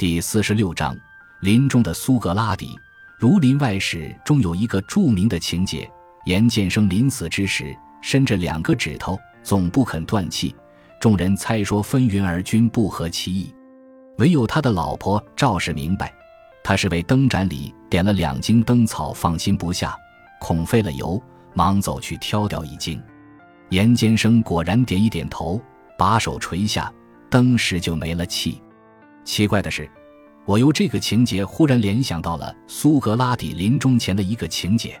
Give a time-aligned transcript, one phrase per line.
[0.00, 0.96] 第四十六章，
[1.40, 2.68] 林中的苏格拉底。
[3.18, 5.86] 《儒林外史》中有一个著名的情节：
[6.24, 10.56] 严监生临死之时，伸着两个指头，总不肯断气。
[10.98, 13.54] 众人猜说纷纭而均不合其意，
[14.16, 16.10] 唯有他的老婆赵氏明白，
[16.64, 19.94] 他是为灯盏里点了两茎灯草，放心不下，
[20.40, 21.22] 恐费了油，
[21.52, 22.98] 忙走去挑掉一茎。
[23.68, 25.60] 严监生果然点一点头，
[25.98, 26.90] 把手垂下，
[27.28, 28.62] 灯时就没了气。
[29.24, 29.88] 奇怪的是，
[30.44, 35.00] 我由这个情节忽然联想到了苏格拉底临终前的一个情节。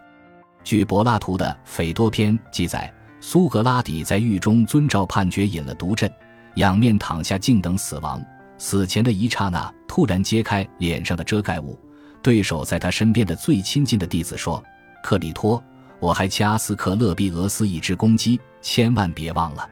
[0.62, 6.10] 据柏拉图的《斐多篇》记载，苏格拉底在狱中遵照判决饮了毒鸩，
[6.56, 8.22] 仰面躺下静等死亡。
[8.58, 11.78] 死前的一刹那，突然揭开脸上的遮盖物，
[12.22, 14.62] 对手在他身边的最亲近的弟子说
[15.02, 15.62] ：“克里托。”
[15.98, 19.68] 我还掐死克勒庇俄斯一只公鸡，千万别忘了。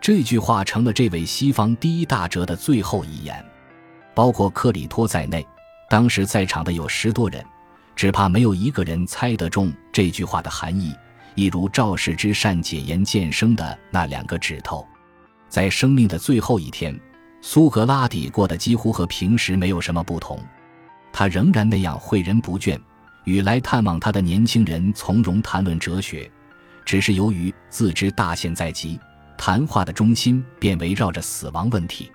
[0.00, 3.44] 这句话成了这位西方第一大哲的最后遗言。
[4.18, 5.46] 包括克里托在内，
[5.88, 7.40] 当时在场的有十多人，
[7.94, 10.92] 只怕没有一个人猜得中这句话的含义。
[11.36, 14.84] 一如赵氏之善解言渐生的那两个指头，
[15.48, 16.98] 在生命的最后一天，
[17.40, 20.36] 苏格拉底过得几乎和平时没有什么不同，
[21.12, 22.76] 他仍然那样诲人不倦。
[23.22, 26.28] 与来探望他的年轻人从容谈论哲学，
[26.84, 28.98] 只是由于自知大限在即，
[29.36, 32.10] 谈话的中心便围绕着死亡问题。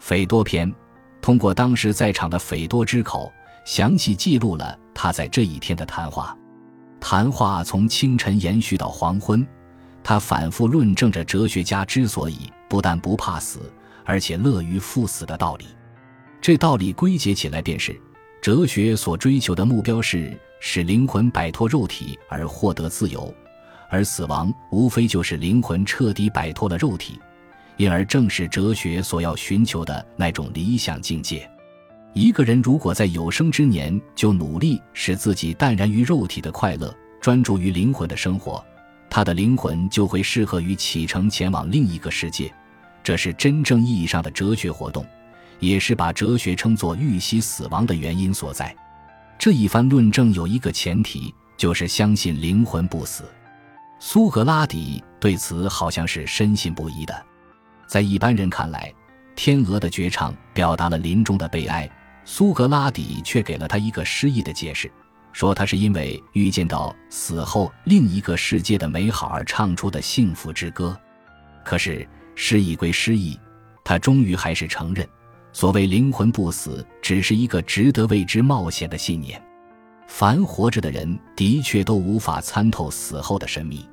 [0.00, 0.70] 斐多篇
[1.24, 3.32] 通过当时在场的斐多之口，
[3.64, 6.36] 详细记录了他在这一天的谈话。
[7.00, 9.46] 谈话从清晨延续到黄昏，
[10.02, 13.72] 他反复论证着哲学家之所以不但不怕死，
[14.04, 15.64] 而且乐于赴死的道理。
[16.42, 17.98] 这道理归结起来便是。
[18.42, 23.34] 哲学所追求的目标是使灵魂摆脱肉体而获得自由，
[23.88, 27.18] 而死亡无非就是灵魂彻底摆脱了肉体，
[27.76, 31.48] 因而正是哲学所要寻求的那种理想境界。
[32.12, 38.64] 一个人如果在有生之年就努力使自己淡然于肉体的快乐，专注于灵魂的生活，
[39.10, 42.52] 他的灵魂就会适合于启程前往另一个世界。
[43.02, 45.04] 这是真正意义上的哲学活动。
[45.60, 48.74] 也是把哲学称作预习死亡的原因所在。
[49.38, 53.24] 这一番论证有一个前提，就是相信灵魂不死。
[53.98, 57.24] 苏格拉底对此好像是深信不疑的。
[57.94, 58.92] 在一般人看来，
[59.36, 61.88] 天鹅的绝唱表达了临终的悲哀，
[62.24, 64.90] 苏格拉底却给了他一个诗意的解释，
[65.32, 71.00] 说他是因为预见到死后另一个世界的美好而唱出的幸福之歌。
[71.64, 73.38] 可是诗意归诗意，
[73.84, 75.08] 他终于还是承认。
[75.52, 79.40] 所谓灵魂不死，只是一个值得为之冒险的信念。
[80.08, 83.88] 凡活着的人的确都无法参透死后的神秘。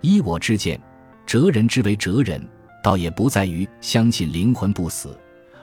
[0.00, 0.80] 依我之见，
[1.26, 2.40] 哲人之为哲人，
[2.82, 5.18] 倒也不在于相信灵魂不死，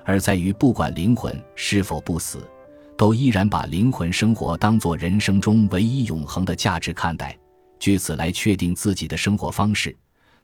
[0.06, 2.50] 而在于不管灵魂是否不死，
[2.98, 7.38] 都依然把灵魂生活当作人生中唯一永恒的价值看待，
[7.78, 9.96] 据此来确定自己的生活方式，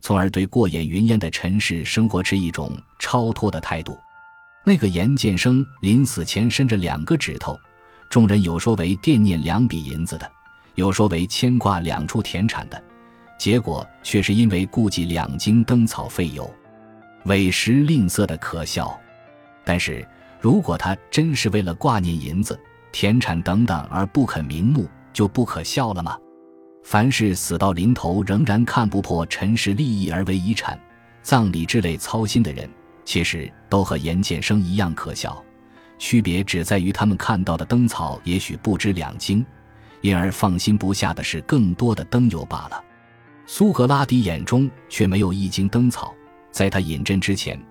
[0.01, 3.97] 从而对过眼云烟的尘世生活持一种超脱的态度。
[4.65, 7.57] 那个严建生临死前伸着两个指头，
[8.09, 10.29] 众人有说为惦念两笔银子的，
[10.73, 12.83] 有说为牵挂两处田产的，
[13.37, 16.51] 结果却是因为顾忌两茎灯草费油，
[17.25, 18.99] 委实吝啬的可笑。
[19.63, 20.07] 但是
[20.39, 22.59] 如果他真是为了挂念银子、
[22.91, 26.17] 田产等等而不肯瞑目，就不可笑了吗？
[26.83, 30.79] 凡是死到临头仍然看不破尘世利益而为遗产、
[31.23, 32.69] 葬礼之类操心的人。
[33.03, 35.43] 其实都和严建生一样可笑，
[35.99, 39.45] 区别只在于他们看到的灯草也许不止两斤，
[40.01, 42.83] 因而放心不下的是更多的灯油罢了。
[43.45, 46.14] 苏格拉底眼中却没有一斤灯草。
[46.55, 47.61] 在他饮鸩之前，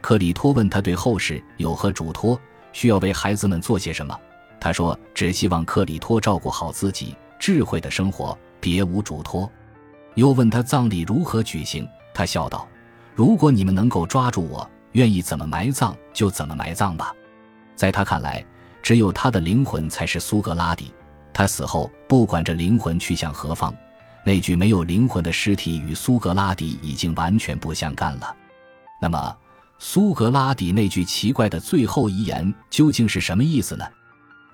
[0.00, 2.40] 克里托问他对后事有何嘱托，
[2.72, 4.18] 需要为孩子们做些什么。
[4.58, 9.46] 他说：“只希望克里托照顾好自己，智慧的生活，别无嘱托。”
[10.16, 12.66] 又问他葬礼如何举行，他笑道
[13.14, 17.14] ：“如果你们能够抓住我。”愿意怎么埋葬就怎么埋葬吧，
[17.76, 18.42] 在他看来，
[18.82, 20.94] 只有他的灵魂才是苏格拉底。
[21.30, 23.72] 他死后，不管这灵魂去向何方，
[24.24, 28.36] 那具没有灵魂的尸体与苏格拉底已经完全不相干了。
[29.00, 29.36] 那么，
[29.78, 33.84] 苏格拉底那句奇怪的最后遗言究竟是什么意思呢？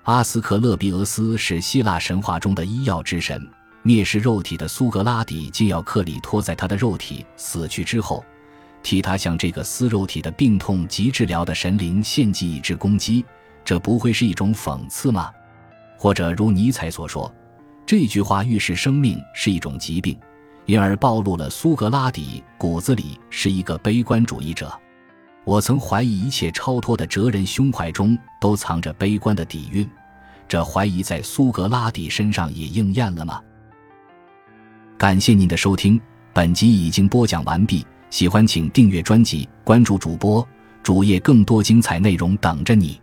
[0.03, 3.45] 阿斯克勒庇俄斯是希腊神话中的医药之神，
[3.83, 8.23] 蔑视肉体的苏格拉底竟要克里托在他的肉体死去之后。
[8.83, 13.25] 替他向这个撕肉体的病痛及治疗的神灵献祭一只公鸡，
[13.65, 15.29] 这不会是一种讽刺吗？
[15.97, 17.29] 或者如尼采所说，
[17.87, 20.19] 这句话预示生命是一种疾病，
[20.65, 24.69] 因而暴露了苏格拉底骨子里是一个悲观主义者。
[25.45, 29.89] 我曾怀疑一切超脱的哲人胸怀中都藏着悲观的底蕴，
[30.49, 33.41] 这怀疑在苏格拉底身上也应验了吗？
[34.97, 35.97] 感谢您的收听，
[36.33, 37.87] 本集已经播讲完毕。
[38.09, 40.45] 喜欢请订阅专辑，关注主播
[40.83, 42.99] 主页，更多精彩内容等着你。